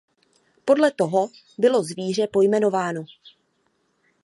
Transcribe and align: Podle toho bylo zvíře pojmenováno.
Podle 0.65 0.91
toho 0.91 1.29
bylo 1.57 1.83
zvíře 1.83 2.27
pojmenováno. 2.27 3.05